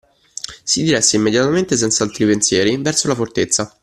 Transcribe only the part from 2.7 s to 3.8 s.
verso la fortezza